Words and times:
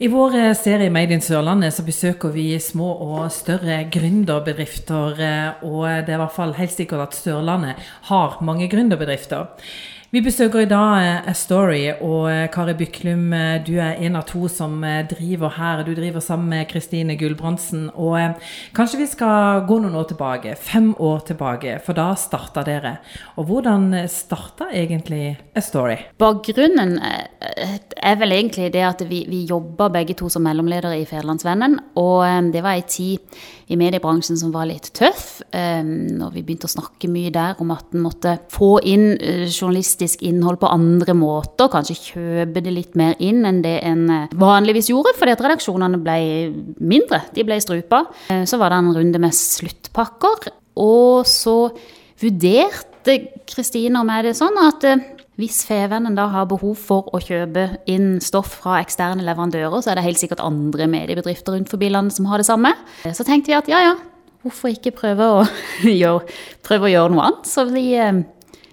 I 0.00 0.08
vår 0.08 0.54
serie 0.56 0.88
Made 0.88 1.12
in 1.12 1.20
Sørlandet 1.20 1.74
så 1.76 1.82
besøker 1.84 2.30
vi 2.32 2.54
små 2.56 2.86
og 3.04 3.26
større 3.36 3.82
gründerbedrifter. 3.92 5.20
eh, 5.20 5.64
Og 5.64 5.84
det 6.06 6.08
er 6.08 6.16
i 6.16 6.22
hvert 6.22 6.32
fall 6.32 6.54
helt 6.56 6.72
sikkert 6.72 7.00
at 7.02 7.14
Sørlandet 7.14 7.74
har 8.08 8.38
mange 8.40 8.66
gründerbedrifter. 8.72 9.44
Vi 10.10 10.18
besøker 10.26 10.64
i 10.64 10.66
dag 10.66 10.96
eh, 10.98 11.28
A 11.30 11.32
Story, 11.38 11.84
og 12.02 12.24
eh, 12.26 12.48
Kari 12.50 12.72
Byklum, 12.74 13.28
eh, 13.30 13.60
du 13.62 13.76
er 13.78 14.00
en 14.02 14.16
av 14.18 14.24
to 14.26 14.48
som 14.50 14.80
driver 15.06 15.52
her. 15.54 15.84
Du 15.86 15.92
driver 15.94 16.18
sammen 16.18 16.48
med 16.50 16.66
Kristine 16.66 17.14
Gulbrandsen. 17.14 17.84
Og 17.94 18.40
kanskje 18.74 18.98
vi 19.04 19.06
skal 19.06 19.62
gå 19.68 19.76
noen 19.78 19.94
år 19.94 20.08
tilbake, 20.10 20.56
fem 20.58 20.88
år 20.98 21.22
tilbake, 21.28 21.76
for 21.86 21.94
da 21.94 22.08
starta 22.18 22.64
dere. 22.66 22.96
Og 23.38 23.46
hvordan 23.52 23.86
starta 24.10 24.72
egentlig 24.74 25.36
A 25.54 25.62
Story? 25.62 26.00
Bakgrunnen 26.18 26.96
er 26.98 28.18
vel 28.18 28.34
egentlig 28.34 28.72
det 28.74 28.82
at 28.88 29.06
vi, 29.06 29.22
vi 29.30 29.44
jobba 29.46 29.92
begge 29.94 30.18
to 30.18 30.26
som 30.26 30.42
mellomledere 30.42 30.98
i 30.98 31.06
Federlandsvennen. 31.06 31.78
Og 32.02 32.50
det 32.50 32.66
var 32.66 32.80
ei 32.80 32.82
tid 32.82 33.38
i 33.70 33.78
mediebransjen 33.78 34.42
som 34.42 34.50
var 34.50 34.66
litt 34.66 34.90
tøff. 34.98 35.38
Og 35.54 36.34
vi 36.34 36.42
begynte 36.42 36.66
å 36.66 36.74
snakke 36.74 37.06
mye 37.14 37.30
der 37.30 37.62
om 37.62 37.70
at 37.70 37.94
en 37.94 38.02
måtte 38.02 38.34
få 38.50 38.74
inn 38.82 39.12
eh, 39.14 39.46
journalistisk 40.00 40.22
innhold 40.24 40.58
på 40.60 40.68
andre 40.70 41.14
måter. 41.14 41.68
Kanskje 41.70 41.96
kjøpe 42.14 42.62
det 42.64 42.72
litt 42.72 42.94
mer 42.96 43.14
inn 43.20 43.44
enn 43.44 43.60
det 43.62 43.80
en 43.84 44.06
eh, 44.10 44.28
vanligvis 44.32 44.88
gjorde, 44.90 45.12
fordi 45.18 45.32
at 45.34 45.42
redaksjonene 45.44 46.00
ble 46.00 46.16
mindre. 46.80 47.22
De 47.34 47.44
ble 47.44 47.58
strupa. 47.60 48.04
Eh, 48.30 48.44
Så 48.48 48.58
var 48.58 48.70
det 48.72 48.78
en 48.80 48.94
runde 48.96 49.18
med 49.20 49.32
sluttpakker. 49.36 50.50
Og 50.80 51.26
så 51.28 51.70
vurderte 52.20 53.16
Kristine 53.48 54.00
og 54.00 54.06
meg 54.08 54.24
det 54.24 54.36
sånn 54.38 54.56
at 54.60 54.84
eh, 54.88 55.02
hvis 55.40 55.62
Fevennen 55.64 56.14
da 56.16 56.26
har 56.28 56.46
behov 56.50 56.76
for 56.76 57.08
å 57.16 57.20
kjøpe 57.20 57.68
inn 57.88 58.18
stoff 58.20 58.58
fra 58.60 58.80
eksterne 58.82 59.24
leverandører, 59.24 59.80
så 59.80 59.92
er 59.92 59.96
det 60.00 60.04
helt 60.04 60.20
sikkert 60.20 60.42
andre 60.44 60.86
mediebedrifter 60.90 61.56
rundt 61.56 61.70
forbi 61.72 61.88
landet 61.92 62.16
som 62.16 62.26
har 62.28 62.40
det 62.42 62.48
samme. 62.48 62.74
Så 63.08 63.24
tenkte 63.24 63.48
vi 63.48 63.56
at 63.56 63.70
ja, 63.72 63.80
ja, 63.86 63.94
hvorfor 64.44 64.68
ikke 64.72 64.92
prøve 64.98 65.30
å 65.38 65.46
gjøre, 66.02 66.26
prøve 66.66 66.90
å 66.90 66.92
gjøre 66.92 67.14
noe 67.14 67.24
annet? 67.30 67.48
Så 67.48 67.64
vi, 67.72 67.86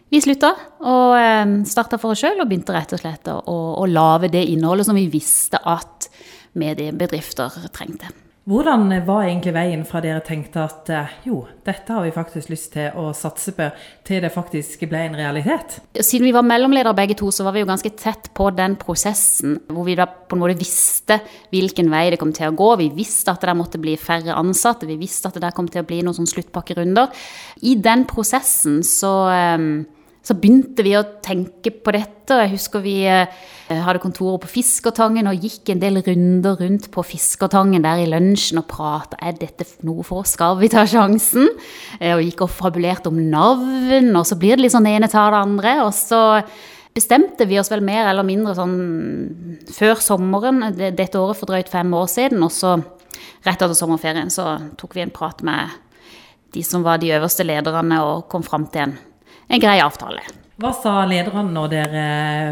vi 0.09 0.21
slutta 0.23 0.53
og 0.87 1.17
eh, 1.19 1.55
starta 1.67 1.99
for 2.01 2.15
oss 2.15 2.23
sjøl 2.23 2.39
og 2.39 2.47
begynte 2.47 2.75
rett 2.75 2.95
og 2.95 3.01
slett 3.01 3.27
å, 3.31 3.39
å, 3.43 3.57
å 3.81 3.89
lage 3.89 4.31
det 4.33 4.45
innholdet 4.53 4.87
som 4.87 4.97
vi 4.97 5.09
visste 5.11 5.59
at 5.63 6.07
mediebedrifter 6.57 7.67
trengte. 7.75 8.13
Hvordan 8.47 8.87
var 9.03 9.25
egentlig 9.25 9.51
veien 9.51 9.81
fra 9.83 9.99
dere 9.99 10.21
tenkte 10.23 10.61
at 10.63 10.89
eh, 10.95 11.15
jo, 11.27 11.41
dette 11.67 11.91
har 11.91 12.05
vi 12.05 12.13
faktisk 12.15 12.47
lyst 12.47 12.69
til 12.77 12.95
å 12.95 13.09
satse 13.11 13.51
på, 13.57 13.65
til 14.07 14.21
det 14.23 14.29
faktisk 14.31 14.85
ble 14.87 15.01
en 15.09 15.17
realitet? 15.19 15.81
Siden 15.99 16.29
vi 16.29 16.31
var 16.31 16.47
mellomledere 16.47 16.95
begge 16.95 17.17
to, 17.19 17.27
så 17.27 17.43
var 17.43 17.57
vi 17.57 17.65
jo 17.65 17.67
ganske 17.67 17.91
tett 17.99 18.29
på 18.39 18.47
den 18.55 18.77
prosessen 18.79 19.57
hvor 19.67 19.83
vi 19.89 19.97
da 19.99 20.05
på 20.07 20.37
en 20.37 20.43
måte 20.45 20.55
visste 20.61 21.19
hvilken 21.51 21.91
vei 21.91 22.05
det 22.13 22.21
kom 22.21 22.31
til 22.31 22.47
å 22.47 22.55
gå. 22.55 22.69
Vi 22.85 22.87
visste 22.95 23.35
at 23.35 23.43
det 23.43 23.51
der 23.51 23.59
måtte 23.59 23.83
bli 23.83 23.97
færre 23.99 24.39
ansatte, 24.39 24.87
vi 24.87 24.95
visste 25.03 25.27
at 25.27 25.35
det 25.35 25.43
der 25.43 25.57
kom 25.57 25.67
til 25.67 25.83
å 25.83 25.89
bli 25.91 25.99
noen 26.07 26.15
sånn 26.15 26.31
sluttpakkerunder. 26.31 27.11
I 27.67 27.75
den 27.83 28.07
prosessen 28.07 28.79
så, 28.79 29.13
eh, 29.35 29.67
så 30.27 30.35
begynte 30.35 30.83
vi 30.83 30.91
å 30.97 31.05
tenke 31.23 31.71
på 31.71 31.93
dette. 31.95 32.35
og 32.35 32.41
Jeg 32.43 32.51
husker 32.57 32.81
vi 32.83 32.95
eh, 33.07 33.29
hadde 33.71 34.01
kontoret 34.03 34.43
på 34.43 34.49
Fiskertangen 34.57 35.29
og 35.31 35.39
gikk 35.45 35.71
en 35.71 35.79
del 35.79 36.01
runder 36.03 36.57
rundt 36.59 36.89
på 36.91 37.03
Fiskertangen 37.07 37.85
der 37.85 38.01
i 38.03 38.09
lunsjen 38.11 38.59
og 38.59 38.67
prata. 38.67 39.15
Er 39.23 39.37
dette 39.39 39.63
noe 39.87 40.03
for 40.03 40.25
oss? 40.25 40.35
Skal 40.35 40.59
vi 40.59 40.71
ta 40.73 40.83
sjansen? 40.89 41.47
Eh, 42.01 42.11
Og 42.17 42.25
gikk 42.25 42.43
og 42.43 42.51
fabulerte 42.51 43.07
om 43.07 43.21
navn, 43.31 44.11
og 44.15 44.27
så 44.27 44.35
blir 44.39 44.57
det 44.57 44.65
litt 44.67 44.75
sånn 44.75 44.89
ene 44.91 45.07
tar 45.11 45.31
det 45.31 45.43
andre. 45.45 45.77
Og 45.85 45.95
så 45.95 46.21
bestemte 46.97 47.47
vi 47.47 47.59
oss 47.61 47.71
vel 47.71 47.85
mer 47.85 48.09
eller 48.11 48.27
mindre 48.27 48.55
sånn 48.57 48.77
før 49.71 49.99
sommeren 50.03 50.63
dette 50.75 51.19
året 51.21 51.39
for 51.39 51.47
drøyt 51.47 51.71
fem 51.71 51.93
år 51.95 52.07
siden. 52.11 52.43
Og 52.43 52.51
så 52.51 52.75
rett 53.45 53.61
etter 53.61 53.77
sommerferien 53.77 54.33
så 54.33 54.57
tok 54.75 54.97
vi 54.97 55.05
en 55.05 55.13
prat 55.13 55.39
med 55.45 55.77
de 56.55 56.63
som 56.63 56.83
var 56.83 56.99
de 56.99 57.11
øverste 57.15 57.45
lederne, 57.45 57.99
og 58.03 58.27
kom 58.31 58.43
fram 58.43 58.67
til 58.71 58.87
en, 58.89 58.97
en 59.47 59.63
grei 59.63 59.79
avtale. 59.83 60.23
Hva 60.57 60.71
sa 60.73 61.03
lederne 61.05 61.51
når 61.53 61.67
dere 61.69 62.05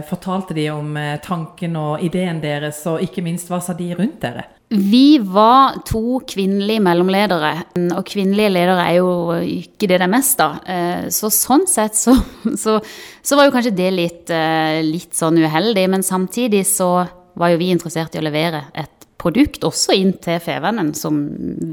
fortalte 0.05 0.53
de 0.53 0.67
om 0.69 0.91
eh, 1.01 1.15
tanken 1.25 1.73
og 1.79 2.03
ideen 2.05 2.37
deres, 2.43 2.83
og 2.91 3.01
ikke 3.01 3.23
minst 3.25 3.49
hva 3.49 3.57
sa 3.65 3.73
de 3.73 3.89
rundt 3.97 4.19
dere? 4.21 4.45
Vi 4.69 5.17
var 5.21 5.79
to 5.85 6.19
kvinnelige 6.25 6.81
mellomledere, 6.85 7.51
og 7.95 8.05
kvinnelige 8.05 8.53
ledere 8.53 8.85
er 8.89 8.95
jo 8.99 9.09
ikke 9.41 9.89
det 9.89 9.99
det 9.99 10.05
er 10.05 10.13
mest 10.13 10.41
av. 10.41 10.59
Eh, 10.69 11.07
Så 11.13 11.31
sånn 11.33 11.65
sett 11.69 11.97
så, 11.97 12.13
så, 12.63 12.77
så 13.25 13.37
var 13.37 13.49
jo 13.49 13.55
kanskje 13.57 13.75
det 13.77 13.91
litt, 13.93 14.29
eh, 14.33 14.81
litt 14.85 15.17
sånn 15.17 15.41
uheldig, 15.41 15.87
men 15.89 16.05
samtidig 16.05 16.61
så 16.69 17.07
var 17.35 17.51
jo 17.51 17.61
vi 17.61 17.71
interessert 17.73 18.13
i 18.13 18.21
å 18.21 18.25
levere 18.25 18.67
et 18.77 19.09
produkt 19.17 19.65
også 19.65 19.95
inn 19.97 20.13
til 20.21 20.37
Fevennen, 20.43 20.93
som 20.93 21.17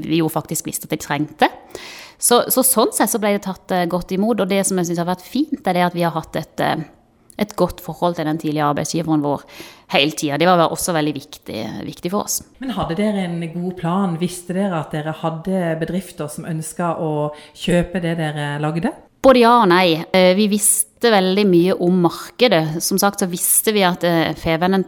vi 0.01 0.23
jo 0.23 0.29
faktisk 0.33 0.65
visste 0.65 0.89
at 0.89 0.95
de 0.95 1.01
trengte. 1.01 1.49
Så, 2.23 2.39
så 2.53 2.63
sånn 2.63 2.93
sett 2.95 3.11
så 3.11 3.19
ble 3.19 3.33
det 3.35 3.43
tatt 3.43 3.71
eh, 3.75 3.87
godt 3.91 4.13
imot, 4.15 4.39
og 4.39 4.47
det 4.51 4.61
som 4.67 4.79
jeg 4.79 4.87
syns 4.89 5.01
har 5.01 5.09
vært 5.09 5.25
fint, 5.27 5.59
er 5.67 5.75
det 5.75 5.87
at 5.89 5.97
vi 5.97 6.05
har 6.05 6.13
hatt 6.15 6.37
et, 6.39 6.63
eh, 6.63 6.85
et 7.43 7.51
godt 7.59 7.81
forhold 7.83 8.15
til 8.15 8.29
den 8.29 8.39
tidligere 8.39 8.69
arbeidsgiveren 8.71 9.25
vår 9.25 9.43
hele 9.91 10.15
tida. 10.15 10.37
Det 10.39 10.47
var 10.47 10.63
også 10.71 10.95
veldig 10.95 11.13
viktig, 11.17 11.59
viktig 11.89 12.13
for 12.13 12.23
oss. 12.23 12.39
Men 12.63 12.71
hadde 12.77 12.95
dere 13.01 13.25
en 13.27 13.43
god 13.51 13.75
plan? 13.81 14.15
Visste 14.21 14.55
dere 14.55 14.79
at 14.79 14.95
dere 14.95 15.15
hadde 15.19 15.75
bedrifter 15.83 16.31
som 16.31 16.47
ønska 16.47 16.93
å 17.03 17.11
kjøpe 17.59 17.99
det 18.05 18.15
dere 18.21 18.53
lagde? 18.63 18.93
Både 19.23 19.43
ja 19.43 19.57
og 19.61 19.69
nei. 19.71 19.99
Eh, 20.15 20.31
Vi 20.39 20.47
visste 20.51 21.11
veldig 21.11 21.43
mye 21.49 21.75
om 21.83 21.99
markedet. 22.07 22.79
Som 22.83 22.99
sagt 23.01 23.19
så 23.19 23.27
visste 23.27 23.75
vi 23.75 23.83
at 23.83 24.05
Fevennen 24.39 24.85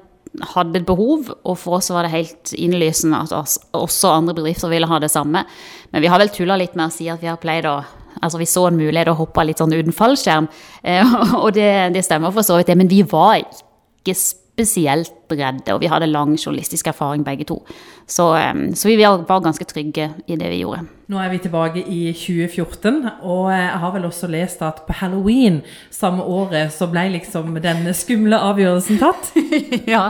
hadde 0.53 0.81
et 0.81 0.87
behov, 0.87 1.29
og 1.43 1.57
for 1.59 1.79
oss 1.79 1.91
var 1.93 2.05
det 2.05 2.13
helt 2.13 2.53
innlysende 2.57 3.19
at 3.25 3.33
oss, 3.35 3.57
også 3.75 4.13
andre 4.13 4.35
bedrifter 4.37 4.71
ville 4.71 4.89
ha 4.89 4.99
det 5.01 5.11
samme. 5.13 5.45
Men 5.91 6.03
vi 6.03 6.09
har 6.11 6.21
vel 6.21 6.33
tulla 6.33 6.57
litt 6.59 6.75
med 6.75 6.89
å 6.89 6.95
si 6.95 7.09
at 7.11 7.21
vi 7.23 7.31
har 7.31 7.41
pleid 7.41 7.69
å 7.69 7.81
Altså 8.23 8.39
vi 8.39 8.45
så 8.47 8.61
en 8.69 8.77
mulighet 8.79 9.09
og 9.11 9.17
hoppa 9.19 9.43
litt 9.43 9.59
sånn 9.59 9.73
uten 9.75 9.91
fallskjerm, 9.91 10.45
eh, 10.87 11.15
og 11.35 11.49
det, 11.57 11.67
det 11.91 12.05
stemmer 12.07 12.31
for 12.31 12.47
så 12.47 12.55
vidt 12.55 12.69
det. 12.71 12.77
Men 12.79 12.87
vi 12.87 13.01
var 13.03 13.41
ikke 13.41 14.15
spesielt 14.15 15.35
redde, 15.35 15.75
og 15.75 15.81
vi 15.83 15.89
hadde 15.91 16.07
lang 16.07 16.37
journalistisk 16.39 16.87
erfaring 16.93 17.25
begge 17.27 17.43
to. 17.51 17.59
Så, 18.07 18.29
eh, 18.39 18.53
så 18.71 18.87
vi 18.87 18.95
var 19.03 19.27
ganske 19.27 19.67
trygge 19.67 20.13
i 20.31 20.39
det 20.39 20.53
vi 20.53 20.61
gjorde. 20.63 20.85
Nå 21.05 21.19
er 21.21 21.27
vi 21.29 21.37
tilbake 21.37 21.83
i 21.85 21.99
2014, 22.17 22.95
og 23.29 23.51
jeg 23.53 23.73
har 23.77 23.91
vel 23.93 24.07
også 24.07 24.25
lest 24.33 24.63
at 24.65 24.79
på 24.87 24.93
halloween 25.03 25.59
samme 25.93 26.23
året 26.25 26.73
så 26.73 26.87
ble 26.89 27.03
liksom 27.13 27.59
den 27.61 27.85
skumle 27.93 28.39
avgjørelsen 28.41 28.97
tatt. 28.97 29.29
ja, 29.93 30.07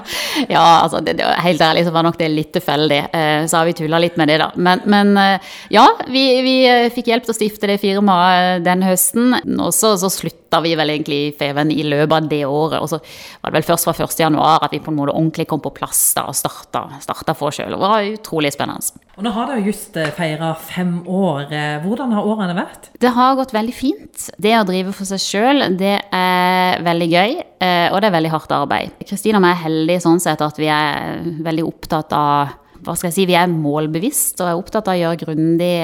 ja, 0.47 0.63
altså 0.85 1.01
det, 1.03 1.17
det, 1.19 1.27
helt 1.43 1.65
ærlig 1.67 1.83
så 1.83 1.91
var 1.91 2.07
nok 2.07 2.19
det 2.21 2.29
litt 2.31 2.53
tilfeldig. 2.55 3.01
Eh, 3.11 3.43
så 3.43 3.59
har 3.59 3.67
vi 3.67 3.75
tulla 3.75 3.99
litt 3.99 4.15
med 4.15 4.31
det, 4.31 4.37
da. 4.39 4.47
Men, 4.55 4.85
men 4.87 5.11
eh, 5.19 5.51
ja, 5.75 5.83
vi, 6.07 6.23
vi 6.47 6.55
eh, 6.69 6.87
fikk 6.95 7.11
hjelp 7.11 7.27
til 7.27 7.35
å 7.35 7.37
stifte 7.41 7.73
det 7.73 7.81
firmaet 7.83 8.63
den 8.63 8.87
høsten. 8.87 9.35
Og 9.59 9.75
så, 9.75 9.97
så 9.99 10.07
slutta 10.07 10.63
vi 10.63 10.77
vel 10.79 10.95
egentlig 10.95 11.19
i 11.25 11.33
Feven 11.35 11.75
i 11.75 11.83
løpet 11.83 12.15
av 12.21 12.31
det 12.31 12.43
året. 12.47 12.79
Og 12.79 12.87
så 12.93 13.01
var 13.01 13.51
det 13.51 13.59
vel 13.59 13.67
først 13.73 13.91
fra 13.91 13.97
1. 14.07 14.15
januar 14.23 14.63
at 14.63 14.71
vi 14.71 14.79
på 14.79 14.95
en 14.95 15.01
måte 15.01 15.11
ordentlig 15.11 15.49
kom 15.51 15.59
på 15.59 15.75
plass 15.75 16.05
da, 16.15 16.29
og 16.31 16.39
starta, 16.39 16.87
starta 17.03 17.35
for 17.35 17.51
oss 17.51 17.59
sjøl. 17.59 17.75
Det 17.75 17.83
var 17.83 18.13
utrolig 18.15 18.55
spennende. 18.55 19.03
Og 19.15 19.23
nå 19.23 19.31
har 19.31 19.47
dere 19.47 19.63
just 19.63 19.95
feira 20.15 20.49
fem 20.59 20.84
år. 21.07 21.51
Eh, 21.51 21.77
Hvordan 21.83 22.13
har 22.15 22.27
årene 22.27 22.55
vært? 22.57 22.89
Det 23.01 23.11
har 23.15 23.37
gått 23.39 23.53
veldig 23.55 23.75
fint. 23.75 24.27
Det 24.41 24.53
å 24.57 24.65
drive 24.67 24.93
for 24.95 25.09
seg 25.09 25.23
sjøl, 25.23 25.65
det 25.79 25.95
er 26.15 26.83
veldig 26.85 27.09
gøy, 27.11 27.33
eh, 27.63 27.87
og 27.91 27.99
det 28.01 28.09
er 28.09 28.17
veldig 28.17 28.33
hardt 28.35 28.55
arbeid. 28.55 28.93
Kristine 29.05 29.41
og 29.41 29.47
jeg 29.47 29.57
er 29.57 29.63
heldige 29.65 30.05
sånn 30.05 30.21
sett 30.23 30.43
at 30.45 30.61
vi 30.61 30.69
er 30.71 31.25
veldig 31.45 31.65
opptatt 31.67 32.15
av 32.15 32.55
hva 32.85 32.93
skal 32.93 33.09
jeg 33.09 33.15
si, 33.15 33.25
Vi 33.25 33.33
er 33.33 33.49
målbevisst 33.49 34.41
og 34.43 34.49
er 34.49 34.59
opptatt 34.59 34.89
av 34.91 34.93
å 34.93 34.99
gjøre 34.99 35.21
grundig, 35.23 35.75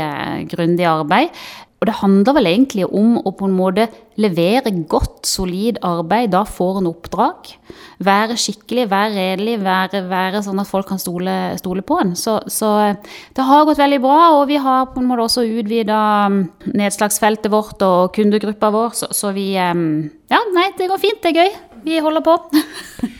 grundig 0.51 0.85
arbeid. 0.85 1.31
Og 1.81 1.87
det 1.89 1.95
handler 1.97 2.35
vel 2.37 2.45
egentlig 2.45 2.85
om 2.85 3.15
å 3.17 3.31
på 3.33 3.47
en 3.49 3.55
måte 3.57 3.87
levere 4.21 4.69
godt, 4.85 5.23
solid 5.25 5.79
arbeid. 5.81 6.29
Da 6.29 6.43
får 6.45 6.77
en 6.77 6.89
oppdrag. 6.91 7.49
Være 8.05 8.37
skikkelig, 8.37 8.83
være 8.91 9.15
redelig, 9.15 9.55
være, 9.65 10.03
være 10.11 10.43
sånn 10.45 10.61
at 10.61 10.69
folk 10.69 10.91
kan 10.91 11.01
stole, 11.01 11.33
stole 11.57 11.81
på 11.81 11.97
en. 12.03 12.13
Så, 12.13 12.37
så, 12.53 12.69
det 13.33 13.47
har 13.49 13.65
gått 13.65 13.81
veldig 13.81 14.01
bra, 14.05 14.19
og 14.37 14.45
vi 14.51 14.61
har 14.61 14.91
på 14.93 15.01
en 15.01 15.09
måte 15.09 15.25
også 15.25 15.47
utvida 15.49 15.97
nedslagsfeltet 16.69 17.49
vårt 17.49 17.81
og 17.87 18.13
kundegruppa 18.13 18.69
vår, 18.77 18.93
så, 19.01 19.09
så 19.09 19.33
vi 19.33 19.49
Ja, 19.57 20.45
nei, 20.53 20.69
det 20.77 20.85
går 20.85 21.01
fint, 21.01 21.23
det 21.25 21.33
er 21.33 21.41
gøy. 21.41 21.61
Vi 21.89 21.97
holder 22.05 22.29
på. 22.29 22.37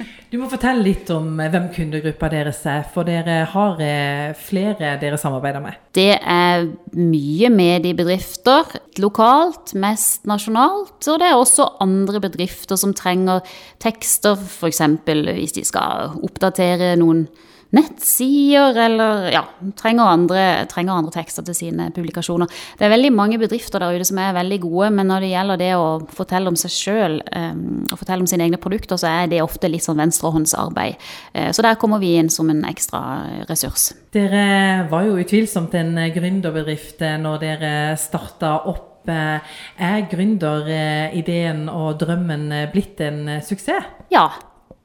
Du 0.32 0.38
må 0.40 0.48
fortelle 0.48 0.86
litt 0.86 1.10
om 1.12 1.26
eh, 1.44 1.50
hvem 1.52 1.66
kundegruppa 1.76 2.30
deres 2.32 2.62
er, 2.70 2.86
for 2.88 3.04
dere 3.04 3.42
har 3.52 3.82
eh, 3.84 4.30
flere 4.40 4.94
dere 5.02 5.18
samarbeider 5.20 5.60
med. 5.60 5.76
Det 5.92 6.14
er 6.16 6.70
mye 6.96 7.50
mediebedrifter 7.52 8.78
lokalt, 9.04 9.74
mest 9.76 10.24
nasjonalt. 10.32 10.96
Og 11.04 11.20
det 11.20 11.28
er 11.28 11.36
også 11.36 11.68
andre 11.84 12.22
bedrifter 12.24 12.80
som 12.80 12.96
trenger 12.96 13.44
tekster, 13.84 14.40
f.eks. 14.40 14.80
hvis 15.04 15.58
de 15.58 15.66
skal 15.68 16.16
oppdatere 16.24 16.94
noen 17.02 17.26
nettsider 17.72 18.76
eller 18.86 19.30
ja, 19.32 19.42
trenger 19.80 20.10
andre, 20.12 20.42
trenger 20.72 20.98
andre 20.98 21.14
tekster 21.16 21.46
til 21.48 21.56
sine 21.56 21.88
publikasjoner. 21.96 22.52
Det 22.78 22.84
er 22.88 22.92
veldig 22.92 23.12
mange 23.16 23.40
bedrifter 23.40 23.80
der 23.80 23.96
ute 23.96 24.08
som 24.10 24.20
er 24.20 24.36
veldig 24.36 24.60
gode, 24.66 24.90
men 24.98 25.08
når 25.08 25.24
det 25.24 25.32
gjelder 25.32 25.62
det 25.62 25.72
å 25.80 25.88
fortelle 26.12 26.52
om 26.52 26.60
seg 26.60 26.76
sjøl 26.76 27.18
og 27.24 27.96
fortelle 27.96 28.26
om 28.26 28.30
sine 28.30 28.44
egne 28.48 28.60
produkter, 28.62 29.00
så 29.00 29.08
er 29.08 29.32
det 29.32 29.42
ofte 29.44 29.72
litt 29.72 29.86
sånn 29.88 30.02
venstrehåndsarbeid. 30.04 31.10
Så 31.56 31.64
der 31.64 31.80
kommer 31.80 32.04
vi 32.04 32.18
inn 32.20 32.32
som 32.34 32.52
en 32.52 32.66
ekstra 32.68 33.02
ressurs. 33.48 33.92
Dere 34.12 34.88
var 34.92 35.08
jo 35.08 35.16
utvilsomt 35.24 35.74
en 35.80 35.96
gründerbedrift 36.12 37.00
når 37.24 37.44
dere 37.48 37.74
starta 37.96 38.58
opp. 38.68 39.08
Er 39.08 40.04
gründerideen 40.12 41.64
og 41.72 41.96
drømmen 42.04 42.52
blitt 42.76 43.00
en 43.02 43.40
suksess? 43.42 43.88
Ja, 44.14 44.28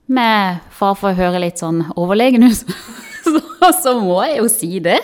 med 0.06 0.62
far 0.75 0.94
for 0.99 1.11
å 1.11 1.19
høre 1.19 1.43
litt 1.43 1.61
sånn 1.62 1.82
overlegen 1.99 2.47
ut, 2.47 2.75
så, 3.26 3.43
så, 3.82 3.94
må 4.00 4.23
jeg 4.26 4.41
jo 4.41 4.50
si 4.53 4.73
det. 4.82 5.00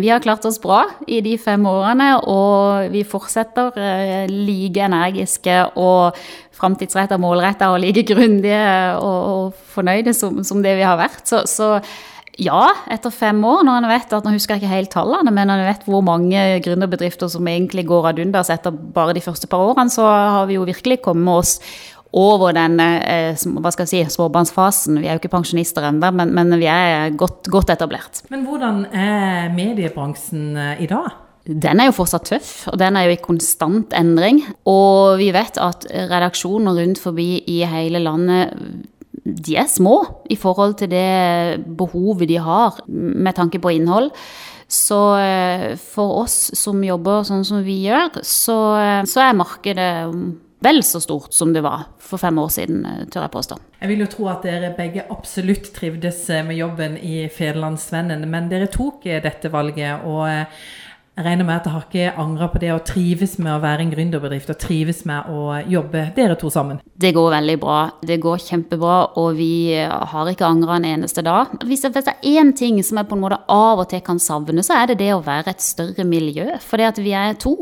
Vi 0.00 0.08
har 0.08 0.22
klart 0.24 0.46
oss 0.48 0.56
bra 0.62 0.86
i 1.04 1.20
de 1.24 1.34
fem 1.40 1.66
årene, 1.68 2.14
og 2.30 2.92
vi 2.94 3.02
fortsetter 3.04 3.76
eh, 3.76 4.30
like 4.30 4.86
energiske 4.86 5.58
og 5.76 6.16
framtidsretta, 6.56 7.18
målretta 7.20 7.68
og 7.74 7.82
like 7.82 8.06
grundige 8.08 8.62
og, 9.02 9.18
og 9.34 9.68
fornøyde 9.74 10.14
som, 10.16 10.40
som, 10.46 10.62
det 10.64 10.78
vi 10.78 10.86
har 10.86 10.96
vært. 11.00 11.26
Så, 11.28 11.42
så 11.50 11.74
ja, 12.40 12.70
etter 12.88 13.12
fem 13.12 13.42
år, 13.44 13.60
når 13.66 13.82
en 13.82 13.90
vet 13.90 14.14
at, 14.16 14.24
nå 14.24 14.32
husker 14.32 14.56
jeg 14.56 14.62
ikke 14.62 14.72
helt 14.72 14.92
tallene, 14.94 15.34
men 15.34 15.50
når 15.50 15.60
en 15.60 15.68
vet 15.68 15.82
hvor 15.84 16.04
mange 16.06 16.44
gründerbedrifter 16.64 17.28
som 17.28 17.48
egentlig 17.50 17.84
går 17.90 18.08
ad 18.08 18.22
undas 18.24 18.48
etter 18.54 18.72
bare 18.72 19.12
de 19.16 19.24
første 19.24 19.50
par 19.50 19.60
årene, 19.66 19.92
så 19.92 20.06
har 20.06 20.48
vi 20.48 20.56
jo 20.56 20.64
virkelig 20.68 21.02
kommet 21.04 21.42
oss 21.42 21.58
over 22.12 22.52
den 22.56 22.76
eh, 22.82 23.32
hva 23.40 23.72
skal 23.72 23.86
jeg 23.86 23.92
si, 23.92 24.16
småbarnsfasen. 24.16 25.00
Vi 25.00 25.08
er 25.08 25.16
jo 25.16 25.22
ikke 25.22 25.32
pensjonister 25.32 25.88
ennå, 25.88 26.12
men, 26.14 26.34
men, 26.36 26.52
vi 26.60 26.68
er 26.68 27.12
godt, 27.16 27.48
godt, 27.52 27.72
etablert. 27.72 28.22
Men 28.32 28.44
hvordan 28.48 28.84
er 28.92 29.52
mediebransjen 29.56 30.52
eh, 30.56 30.84
i 30.84 30.90
dag? 30.90 31.10
Den 31.42 31.80
er 31.82 31.88
jo 31.88 31.96
fortsatt 31.96 32.28
tøff, 32.28 32.52
og 32.70 32.76
den 32.78 32.94
er 32.94 33.08
jo 33.08 33.16
i 33.16 33.22
konstant 33.22 33.96
endring. 33.98 34.44
Og 34.68 35.16
vi 35.18 35.32
vet 35.34 35.58
at 35.58 35.88
redaksjoner 35.90 36.76
rundt 36.78 37.00
forbi 37.02 37.42
i 37.50 37.62
hele 37.66 38.02
landet 38.04 38.54
de 39.22 39.56
er 39.58 39.68
små 39.70 39.96
i 40.34 40.36
forhold 40.38 40.76
til 40.80 40.90
det 40.90 41.62
behovet 41.78 42.26
de 42.30 42.40
har 42.42 42.80
med 42.86 43.34
tanke 43.38 43.60
på 43.62 43.74
innhold. 43.74 44.10
Så 44.72 45.00
eh, 45.20 45.72
for 45.76 46.22
oss 46.22 46.52
som 46.58 46.80
jobber 46.84 47.26
sånn 47.28 47.44
som 47.44 47.60
vi 47.64 47.82
gjør, 47.88 48.22
så, 48.24 48.56
så 49.08 49.24
er 49.26 49.36
markedet 49.36 49.90
vel 50.62 50.82
så 50.86 51.00
stort 51.02 51.32
som 51.34 51.52
det 51.52 51.62
var 51.64 51.86
for 52.02 52.20
fem 52.22 52.38
år 52.38 52.50
siden, 52.54 52.84
eh, 52.86 53.04
tør 53.10 53.26
jeg 53.26 53.34
påstå. 53.34 53.58
Jeg 53.80 53.90
vil 53.90 54.04
jo 54.04 54.10
tro 54.12 54.28
at 54.32 54.46
dere 54.46 54.74
begge 54.76 55.06
absolutt 55.10 55.72
trivdes 55.74 56.22
eh, 56.30 56.44
med 56.46 56.56
jobben 56.56 56.96
i 56.98 57.26
Federlandsvennen, 57.32 58.24
men 58.30 58.48
dere 58.52 58.70
tok 58.70 59.06
eh, 59.06 59.22
dette 59.22 59.50
valget. 59.52 60.06
og 60.06 60.28
jeg 61.12 61.26
regner 61.26 61.44
med 61.44 61.58
at 61.58 61.66
dere 61.66 61.74
har 61.74 61.82
ikke 61.84 62.12
angra 62.22 62.46
på 62.48 62.60
det 62.62 62.70
å 62.72 62.78
trives 62.88 63.34
med 63.36 63.52
å 63.52 63.60
være 63.60 63.84
en 63.84 63.90
gründerbedrift 63.92 64.48
og 64.54 64.56
trives 64.62 65.02
med 65.04 65.26
å 65.28 65.58
jobbe 65.68 66.06
dere 66.16 66.38
to 66.40 66.48
sammen? 66.48 66.78
Det 66.80 67.10
går 67.12 67.34
veldig 67.34 67.56
bra. 67.60 67.80
Det 68.00 68.16
går 68.22 68.40
kjempebra, 68.40 68.94
og 69.20 69.36
vi 69.36 69.76
har 69.76 70.30
ikke 70.30 70.48
angra 70.48 70.78
en 70.78 70.86
eneste 70.88 71.20
dag. 71.26 71.52
Hvis 71.68 71.84
det 71.84 72.00
er 72.00 72.24
én 72.30 72.54
ting 72.56 72.78
som 72.80 72.96
jeg 72.96 73.10
på 73.10 73.18
en 73.18 73.24
måte 73.26 73.42
av 73.52 73.82
og 73.82 73.90
til 73.90 74.00
kan 74.06 74.22
savne, 74.22 74.64
så 74.64 74.78
er 74.78 74.88
det 74.88 75.02
det 75.02 75.10
å 75.12 75.20
være 75.26 75.52
et 75.52 75.60
større 75.60 76.06
miljø. 76.08 76.46
For 76.64 76.80
vi 76.80 77.12
er 77.12 77.36
to, 77.36 77.58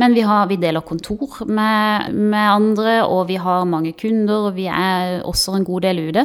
men 0.00 0.16
vi, 0.16 0.24
har, 0.24 0.48
vi 0.48 0.58
deler 0.64 0.86
kontor 0.88 1.44
med, 1.44 2.08
med, 2.08 2.40
andre, 2.40 2.96
og 3.04 3.28
vi 3.28 3.36
har 3.36 3.68
mange 3.68 3.92
kunder, 4.00 4.48
og 4.48 4.56
vi 4.56 4.64
er 4.72 5.20
også 5.28 5.58
en 5.58 5.68
god 5.68 5.84
del 5.84 6.06
ute. 6.08 6.24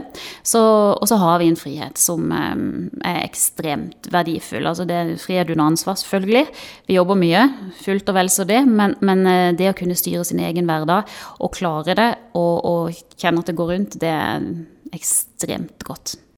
Og 0.56 1.06
så 1.12 1.20
har 1.20 1.44
vi 1.44 1.52
en 1.52 1.60
frihet 1.60 2.00
som 2.00 2.32
eh, 2.32 2.56
er 3.04 3.22
ekstremt 3.26 4.08
verdifull. 4.16 4.64
Altså 4.64 4.88
det 4.88 4.96
er 4.96 5.16
frihet 5.20 5.52
under 5.52 5.74
ansvar, 5.74 6.00
selvfølgelig. 6.00 6.48
Vi 6.90 6.98
jobber 6.98 7.20
mye, 7.20 7.44
fullt 7.82 8.12
og 8.12 8.18
vel 8.20 8.32
så 8.34 8.46
det, 8.50 8.62
men, 8.68 8.96
men, 9.06 9.26
eh, 9.30 9.52
det 9.58 9.72
å 9.72 9.78
kunne 9.78 9.98
styre 9.98 10.26
sin 10.28 10.42
egen 10.44 10.70
hverdag 10.70 11.10
og 11.40 11.54
klare 11.58 11.98
det 11.98 12.10
og, 12.38 12.56
og 12.66 13.04
kjenne 13.20 13.44
at 13.44 13.52
det 13.52 13.58
går 13.60 13.74
rundt, 13.74 14.00
det 14.02 14.14
er 14.14 14.50
ekstremt 14.96 15.86
godt. 15.88 16.20